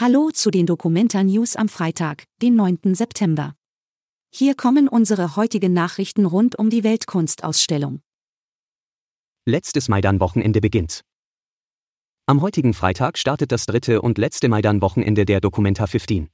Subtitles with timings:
[0.00, 2.94] Hallo zu den Dokumenta News am Freitag, den 9.
[2.94, 3.54] September.
[4.32, 8.00] Hier kommen unsere heutigen Nachrichten rund um die Weltkunstausstellung.
[9.44, 11.02] Letztes Maidan-Wochenende beginnt.
[12.24, 16.30] Am heutigen Freitag startet das dritte und letzte Maidan-Wochenende der Documenta 15.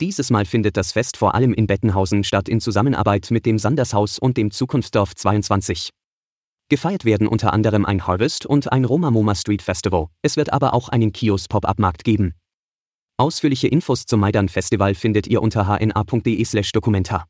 [0.00, 4.18] Dieses Mal findet das Fest vor allem in Bettenhausen statt in Zusammenarbeit mit dem Sandershaus
[4.18, 5.90] und dem Zukunftsdorf 22.
[6.70, 10.72] Gefeiert werden unter anderem ein Harvest und ein Roma Moma Street Festival, es wird aber
[10.72, 12.34] auch einen Kiosk-Pop-Up-Markt geben.
[13.20, 17.26] Ausführliche Infos zum Maidan Festival findet ihr unter hna.de/slash Dokumenta.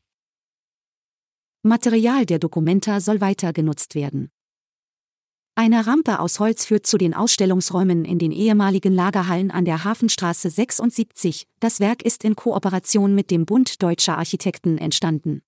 [1.63, 4.31] Material der Dokumenta soll weiter genutzt werden.
[5.55, 10.51] Eine Rampe aus Holz führt zu den Ausstellungsräumen in den ehemaligen Lagerhallen an der Hafenstraße
[10.51, 11.49] 76.
[11.59, 15.41] Das Werk ist in Kooperation mit dem Bund Deutscher Architekten entstanden.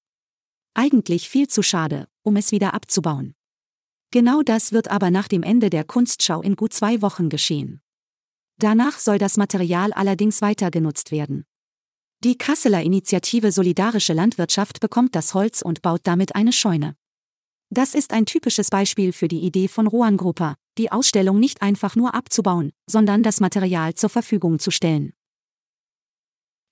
[0.72, 3.34] Eigentlich viel zu schade, um es wieder abzubauen.
[4.10, 7.82] Genau das wird aber nach dem Ende der Kunstschau in gut zwei Wochen geschehen.
[8.60, 11.46] Danach soll das Material allerdings weiter genutzt werden.
[12.22, 16.94] Die Kasseler Initiative Solidarische Landwirtschaft bekommt das Holz und baut damit eine Scheune.
[17.70, 21.96] Das ist ein typisches Beispiel für die Idee von Rohan Grupper, die Ausstellung nicht einfach
[21.96, 25.14] nur abzubauen, sondern das Material zur Verfügung zu stellen.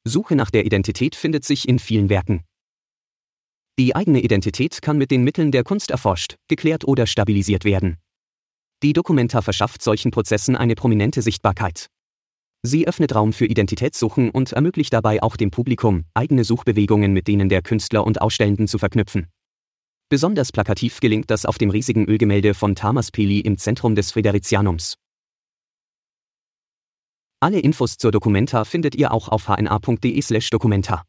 [0.04, 2.44] Suche nach der Identität findet sich in vielen Werken.
[3.78, 7.96] Die eigene Identität kann mit den Mitteln der Kunst erforscht, geklärt oder stabilisiert werden.
[8.82, 11.88] Die Dokumenta verschafft solchen Prozessen eine prominente Sichtbarkeit.
[12.62, 17.48] Sie öffnet Raum für Identitätssuchen und ermöglicht dabei auch dem Publikum, eigene Suchbewegungen mit denen
[17.48, 19.26] der Künstler und Ausstellenden zu verknüpfen.
[20.08, 24.94] Besonders plakativ gelingt das auf dem riesigen Ölgemälde von Thomas Peli im Zentrum des Friderizianums.
[27.40, 31.04] Alle Infos zur Dokumenta findet ihr auch auf hna.de/dokumenta.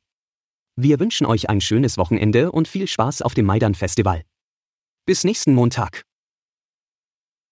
[0.76, 4.24] Wir wünschen euch ein schönes Wochenende und viel Spaß auf dem Maidan Festival.
[5.06, 6.04] Bis nächsten Montag.